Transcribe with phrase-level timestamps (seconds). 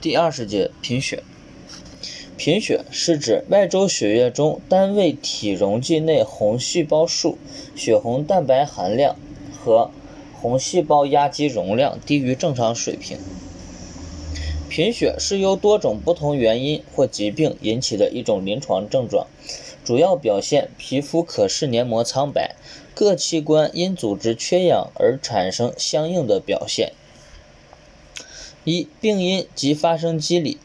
[0.00, 1.22] 第二十节贫血。
[2.38, 7.36] 贫血是指外周血液中单位体容积内红细胞数、
[7.76, 9.16] 血红蛋白含量
[9.52, 9.90] 和
[10.40, 13.18] 红细胞压积容量低于正常水平。
[14.70, 19.26] 贫血是由多种不同原因或疾病引起的一种临床症状，
[19.84, 22.54] 主要表现皮肤可视黏膜苍白，
[22.94, 26.92] 各器官因组织缺氧而产生相应的表现。
[28.64, 30.58] 一、病因及发生机理。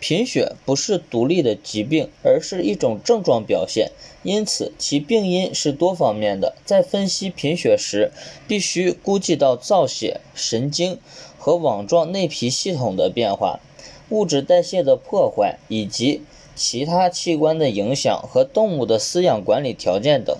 [0.00, 3.92] 贫血不是独立的疾病，而是一种症状表现，
[4.24, 6.56] 因此其病因是多方面的。
[6.64, 8.10] 在分析贫血时，
[8.48, 10.98] 必须估计到造血、神经
[11.38, 13.60] 和网状内皮系统的变化、
[14.08, 16.22] 物质代谢的破坏以及
[16.56, 20.36] 其他器官的影响和动物的饲养管理条件等。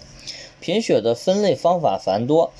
[0.60, 2.52] 贫血的分类方法繁多，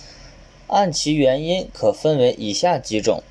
[0.69, 3.25] 按其原因可分为以下几种。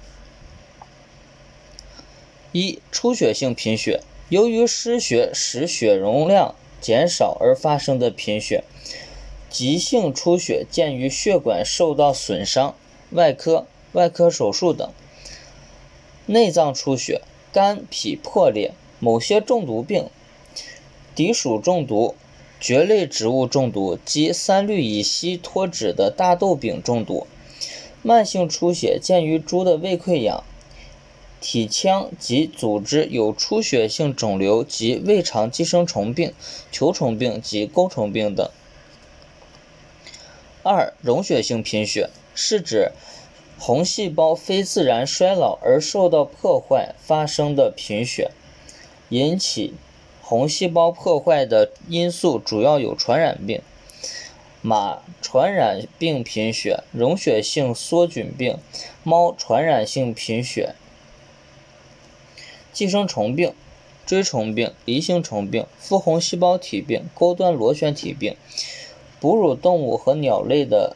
[2.52, 8.64] 一、出血性贫血，由于失血使血容量减少而发生的贫血。
[9.50, 12.74] 急性出血见于血管受到损伤、
[13.10, 14.90] 外科、外科手术等。
[16.26, 20.10] 内脏出血，肝脾破裂，某些中毒病，
[21.14, 22.16] 敌属中毒、
[22.62, 27.28] 蕨类植物中毒及三氯乙烯脱脂的大豆饼中毒。
[28.02, 30.44] 慢性出血见于猪的胃溃疡。
[31.42, 36.34] 体腔及组织有出血性肿瘤及胃肠寄生虫病、
[36.72, 38.48] 球虫病及钩虫病等。
[40.62, 42.92] 二、溶血性贫血是指
[43.58, 48.30] 红细胞非自然衰老而受到破坏发生的贫血。
[49.10, 49.74] 引起
[50.22, 53.62] 红细胞破坏的因素主要有传染病、
[54.62, 58.58] 马传染病贫血、溶血性梭菌病、
[59.04, 60.76] 猫传染性贫血。
[62.74, 63.54] 寄生虫病、
[64.06, 68.36] 锥虫病、梨形虫病、腹红细胞体病、钩端螺旋体病、
[69.20, 70.96] 哺乳动物和鸟类的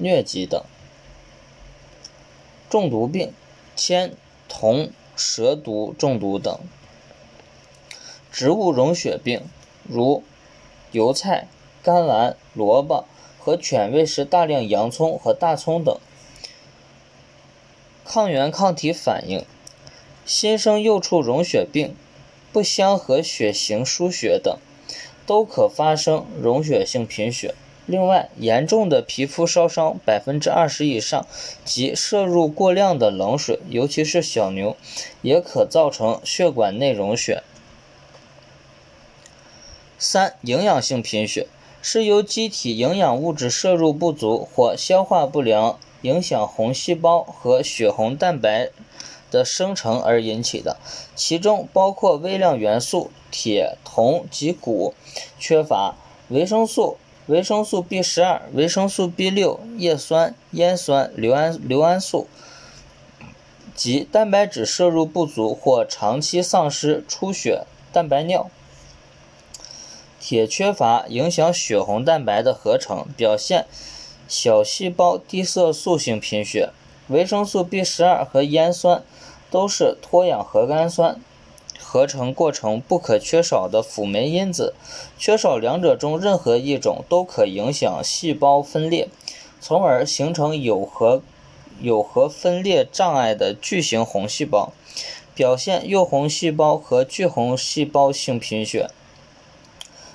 [0.00, 0.62] 疟疾等。
[2.68, 3.32] 中毒病、
[3.76, 4.14] 铅、
[4.48, 6.58] 铜、蛇毒中毒等。
[8.30, 9.42] 植物溶血病，
[9.84, 10.22] 如
[10.90, 11.48] 油菜、
[11.82, 13.04] 甘蓝、萝卜
[13.38, 15.98] 和犬喂食大量洋葱和大葱等。
[18.04, 19.44] 抗原抗体反应。
[20.24, 21.96] 新生幼畜溶血病、
[22.52, 24.56] 不相合血型输血等，
[25.26, 27.54] 都可发生溶血性贫血。
[27.86, 31.26] 另外，严重的皮肤烧伤百分之二十以上
[31.64, 34.76] 及摄入过量的冷水，尤其是小牛，
[35.20, 37.42] 也可造成血管内溶血。
[39.98, 41.48] 三、营养性贫血
[41.82, 48.70] 是由机体营养物质摄入不足或消化不良，影响红细胞和血红蛋白。
[49.32, 50.76] 的生成而引起的，
[51.16, 54.92] 其中包括微量元素铁、铜及钴
[55.40, 55.96] 缺乏，
[56.28, 62.28] 维生素、维生素 B 十二、维生素 B 六、叶酸、烟酸、硫胺、硫胺素
[63.74, 68.50] 及蛋白质摄入不足或长期丧失出血蛋白尿。
[70.20, 73.66] 铁缺乏影响血红蛋白的合成，表现
[74.28, 76.70] 小细胞低色素性贫血。
[77.08, 79.02] 维生素 B 十二和烟酸。
[79.50, 81.20] 都是脱氧核苷酸
[81.78, 84.72] 合成过程不可缺少的辅酶因子，
[85.18, 89.10] 缺少两者中任何一种都可影响细胞分裂，
[89.60, 91.20] 从而形成有核
[91.82, 94.72] 有核分裂障碍的巨型红细胞，
[95.34, 98.88] 表现幼红细胞和巨红细胞性贫血。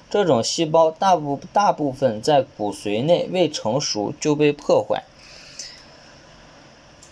[0.09, 5.03] 这种细胞大部大部分在骨髓内未成熟就被破坏。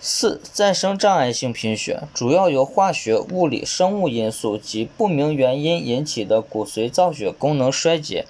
[0.08, 8.28] 四、再生障碍性贫血主要由化学、物理、生物因素及不明原因引起的骨髓造血功能衰竭，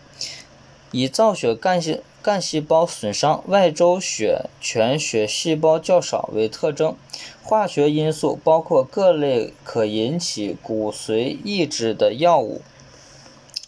[0.92, 6.96] 以造血干细干细胞损伤、外周血全血细胞较少为特征。
[7.44, 12.62] 化学因素包括各类可引起骨髓抑制的药物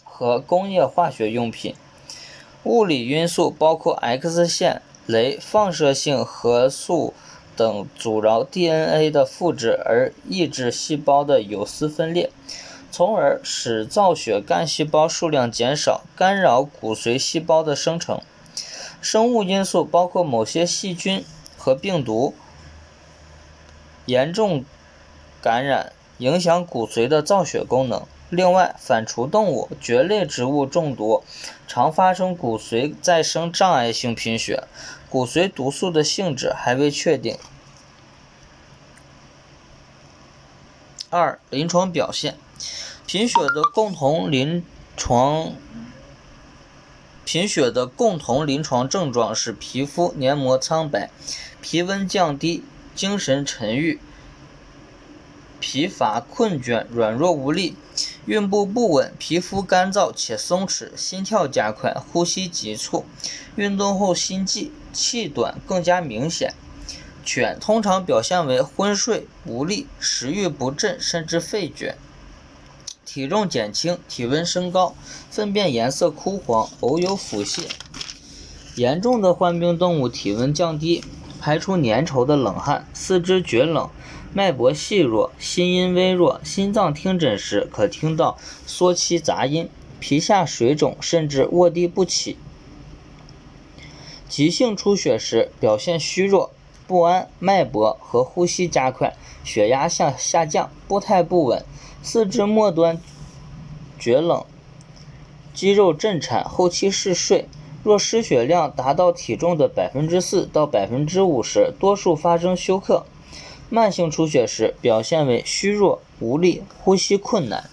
[0.02, 1.74] 和工业化学用品。
[2.64, 7.12] 物理因素包括 X 线、镭放射性核素。
[7.58, 12.30] 等阻挠 DNA 的复制而抑制细胞的有丝分裂，
[12.92, 18.20] 从而使造血干细胞数量减少，干扰骨髓细胞的生成。
[19.00, 21.24] 生物因素包括某些细菌
[21.56, 22.32] 和病毒
[24.06, 24.64] 严重
[25.42, 28.06] 感染，影响骨髓的造血功能。
[28.30, 31.24] 另外，反刍动物、蕨类植物中毒
[31.66, 34.64] 常发生骨髓再生障碍性贫血。
[35.08, 37.38] 骨髓毒素的性质还未确定。
[41.08, 42.36] 二、临床表现，
[43.06, 44.62] 贫血的共同临
[44.94, 45.54] 床
[47.24, 51.10] 贫血的共同临床症状是皮肤黏膜苍白、
[51.62, 52.62] 皮温降低、
[52.94, 53.98] 精神沉郁、
[55.58, 57.76] 疲乏困倦、软弱无力、
[58.26, 63.04] 孕步不稳、皮肤干燥且松弛、心跳加快、呼吸急促、
[63.56, 66.54] 运动后心悸、气短更加明显。
[67.24, 71.94] 犬通常表现为昏睡、无力、食欲不振，甚至废倦；
[73.04, 74.94] 体重减轻、体温升高、
[75.30, 77.64] 粪便颜色枯黄，偶有腹泻。
[78.76, 81.04] 严重的患病动物体温降低，
[81.40, 83.88] 排出粘稠的冷汗，四肢厥冷，
[84.32, 88.36] 脉搏细弱，心音微弱，心脏听诊时可听到
[88.66, 89.68] 缩气杂音，
[90.00, 92.36] 皮下水肿，甚至卧地不起。
[94.28, 96.50] 急性出血时表现虚弱。
[96.86, 99.14] 不安，脉搏和呼吸加快，
[99.44, 101.62] 血压向下降，步态不稳，
[102.02, 102.98] 四肢末端
[103.98, 104.42] 厥冷，
[105.52, 107.46] 肌肉震颤，后期嗜睡。
[107.82, 113.06] 若失血量达到体重的百分之四到百分之五时，多数发生休克。
[113.70, 117.68] 慢性出血时表现为虚弱、无力、呼吸困难。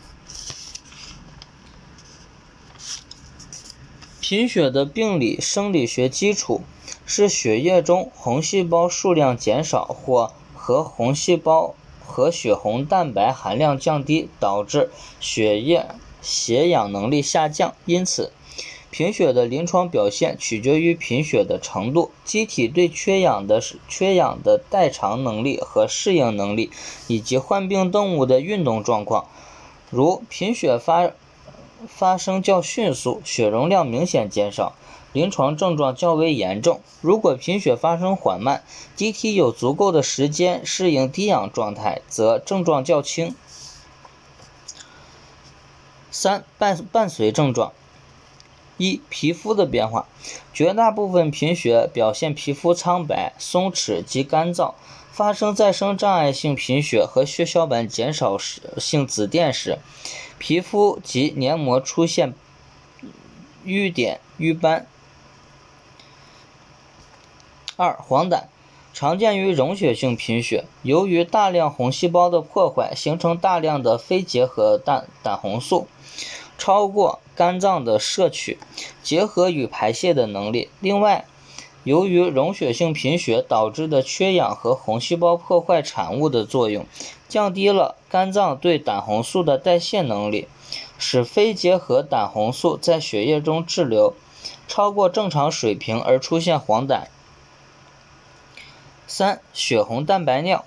[4.19, 6.61] 贫血的病理生理学基础。
[7.07, 15.85] 是血液中红细胞数量减少或和红细胞和血红蛋白含量降低，导致血液
[16.19, 17.75] 携氧能力下降。
[17.85, 18.31] 因此，
[18.97, 26.71] 贫血的临床表现取决于贫血的程度、机体对缺氧的缺氧的代偿能力和适应能力，
[27.07, 29.25] 以及患病动物的运动状况。
[29.89, 31.11] 如贫血发
[31.85, 34.71] 发生较迅速，血容量明显减少。
[35.11, 36.79] 临床症状较为严重。
[37.01, 38.63] 如果贫血发生缓慢，
[38.95, 43.35] 机体有足够的时间适应低氧状态，则症状较轻。
[46.09, 47.73] 三、伴伴随症状：
[48.77, 50.07] 一、皮肤的变化。
[50.53, 54.73] 绝大部分贫血表现皮肤苍白、松弛及干燥。
[55.11, 59.79] 发生再生障碍性贫血和血小板减少时性紫癜时，
[60.37, 62.33] 皮肤及黏膜出现
[63.63, 64.85] 瘀点、瘀斑。
[67.77, 68.43] 二、黄疸
[68.93, 75.87] 常见于溶血性贫血，由于大量红细胞的破坏，形成大量的非结合胆胆红素，
[76.57, 78.57] 超过肝脏的摄取、
[79.03, 80.69] 结合与排泄的能力。
[80.79, 81.25] 另外，
[81.83, 86.85] 由于溶血性贫血导致的缺氧和红细胞破坏产物的作用，
[87.29, 90.47] 降低了肝脏对胆红素的代谢能力，
[90.97, 94.15] 使非结合胆红素在血液中滞留
[94.67, 97.03] 超过正常水平而出现黄疸。
[99.05, 100.65] 三、血红蛋白尿，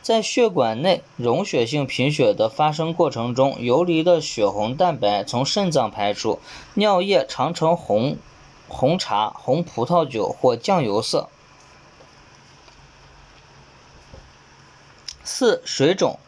[0.00, 6.40] 在血管内溶血性贫血的发生过程中，游离的血红蛋白从肾脏排出，
[6.74, 8.16] 尿液常呈红
[8.68, 11.28] 红茶、红葡萄酒或酱油色。
[15.22, 16.18] 四、水肿，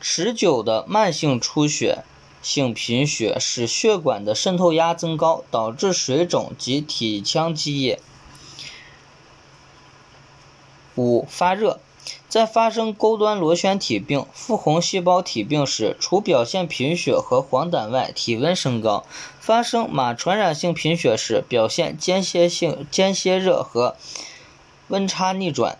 [0.00, 2.04] 持久的慢性出血
[2.40, 8.00] 性贫血使血管的渗透压增高，导致水肿及体腔积液。
[10.96, 11.80] 五、发热，
[12.30, 19.04] 在发生钩端螺旋体病、腹红细胞体病时，除表现贫血和黄疸外，体温升高；
[19.40, 23.96] 发生马传染性贫血时，表现间歇性间歇热和
[24.86, 25.76] 温差逆转。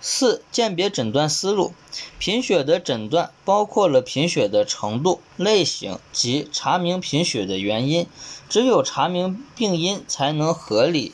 [0.00, 1.72] 四、鉴别诊断思路。
[2.18, 8.06] 贫血的诊断包括了贫血的程度、类型及查明贫血的原因。
[8.48, 11.12] 只有查明病因，才能合理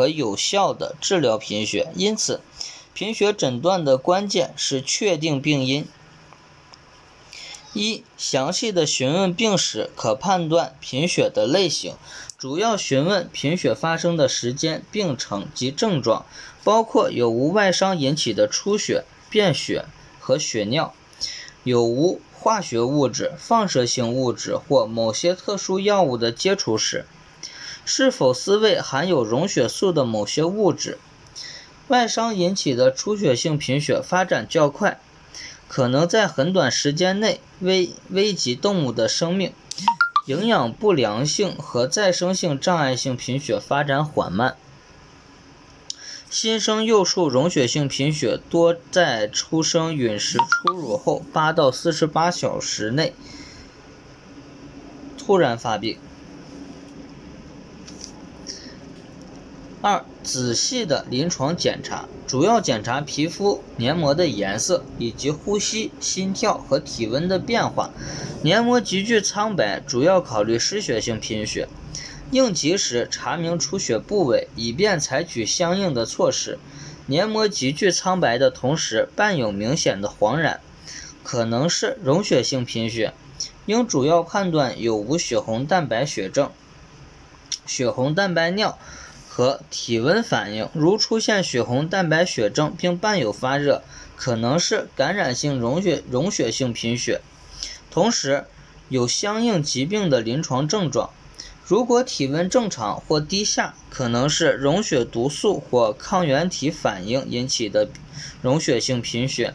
[0.00, 1.88] 和有效的治疗贫血。
[1.94, 2.40] 因此，
[2.94, 5.86] 贫血诊断的关键是确定病因。
[7.74, 11.96] 一、详细的询问病史，可判断贫血的类型。
[12.38, 16.24] 主要询问贫血发生的时间、病程及症状，
[16.64, 19.84] 包括有无外伤引起的出血、便血
[20.18, 20.94] 和血尿，
[21.62, 27.04] 有无化学物质、放射性物质或某些特殊药物的接触史，
[27.92, 30.96] 是否饲喂含有溶血素的某些物质。
[31.88, 35.00] 外伤引起的出血性贫血发展较快，
[35.66, 39.52] 可能在很短时间内危危及动物的生命。
[40.26, 44.56] 营养不良性和再生性障碍性贫血发展缓慢。
[46.30, 53.12] 新生幼畜溶血性贫血多在出生、饮食、初乳后八到四十八小时内
[55.18, 55.98] 突然发病。
[59.82, 67.90] 二、仔细的临床检查，主要检查皮肤黏膜的颜色以及呼吸、心跳和体温的变化。
[68.42, 71.66] 黏膜急剧苍白，主要考虑失血性贫血，
[72.30, 76.58] 应及时查明出血部位，以便采取相应的措施。
[77.06, 80.60] 黏膜急剧苍白的同时伴有明显的黄染，
[81.24, 83.14] 可能是溶血性贫血，
[83.64, 86.50] 应主要判断有无血红蛋白血症、
[87.64, 88.78] 血红蛋白尿
[89.32, 90.68] 和体温反应。
[90.74, 93.84] 如出现血红蛋白血症并伴有发热，
[94.16, 97.20] 可能是感染性溶血溶血性贫血，
[97.92, 98.44] 同时
[98.88, 101.10] 有相应疾病的临床症状。
[101.64, 107.88] 如果体温正常或低下，可能是溶血毒素或抗原体反应引起的
[108.42, 109.54] 溶血性贫血。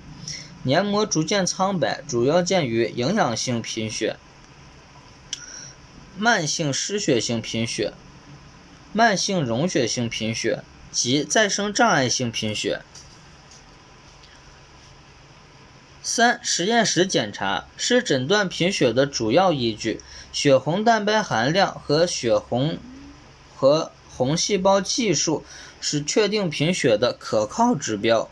[0.64, 4.16] 黏膜逐渐苍白，主要见于营养性贫血、
[6.18, 7.94] 慢性失血性贫血、
[8.98, 12.80] 慢性溶血性贫血及再生障碍性贫血。
[16.02, 20.00] 三、实验室检查是诊断贫血的主要依据，
[20.32, 22.78] 血红蛋白含量和血红
[23.54, 25.44] 和红细胞计数
[25.82, 28.30] 是确定贫血的可靠指标。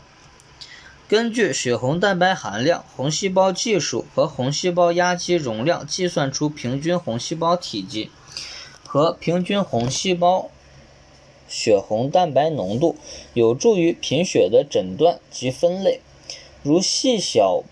[1.06, 8.10] 根据血红蛋白含量、红细胞计数和红细胞压积容量计算出平均红细胞体积
[8.86, 10.50] 和平均红细胞
[11.48, 12.96] 血红蛋白浓度，
[13.34, 16.00] 有助于贫血的诊断及分类。
[16.62, 17.62] 如细小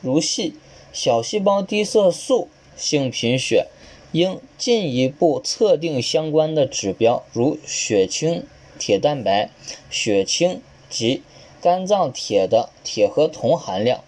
[0.00, 0.54] 如细
[0.92, 3.66] 小细胞低色素性贫血，
[4.12, 8.46] 应进一步测定相关的指标，如血清
[8.78, 9.50] 铁蛋白、
[9.90, 11.22] 血清及
[11.60, 14.04] 肝脏铁的铁和铜含量，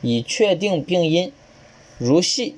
[0.00, 1.32] 以确定病因。
[1.98, 2.56] 如细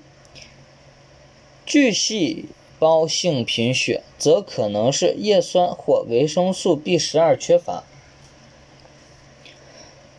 [1.65, 2.47] 巨细
[2.79, 7.85] 胞性贫血，则可能是叶酸或维生素 B 十二缺乏。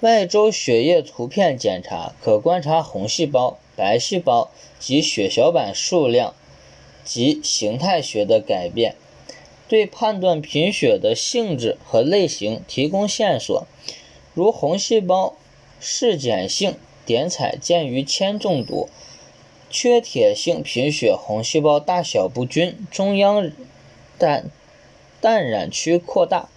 [0.01, 4.49] 外周血液图片检查可观察红细胞、白细胞
[4.79, 6.33] 及血小板数量
[7.03, 8.95] 及形态学的改变，
[9.67, 13.67] 对判断贫血的性质和类型提供线索。
[14.33, 15.35] 如红细胞
[15.81, 18.87] 嗜碱性点彩见于铅中毒，
[19.69, 23.51] 缺铁性贫血红细胞大小不均，中央
[24.17, 24.49] 氮
[25.21, 26.49] 氮染区扩大。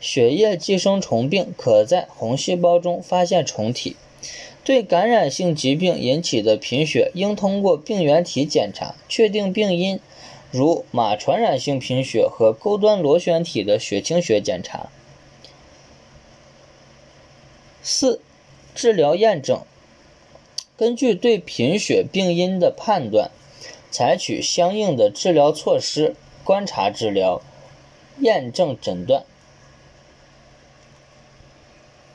[0.00, 3.96] 血液寄生虫病可在红细胞中发现虫体。
[4.64, 9.98] 对感染性疾病引起的贫血，应通过病原体检查确定病因，
[10.52, 14.88] 如马传染性贫血和钩端螺旋体的血清学检查。
[17.82, 18.20] 四、
[18.72, 19.62] 治疗验证。
[20.76, 23.30] 根据对贫血病因的判断，
[23.90, 27.42] 采取相应的治疗措施，观察治疗，
[28.18, 29.24] 验证诊断。